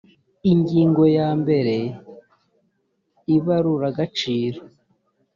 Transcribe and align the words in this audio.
ingingo 0.51 1.03
ya 1.17 1.29
mbere 1.41 1.75
ibaruragaciro 3.35 4.59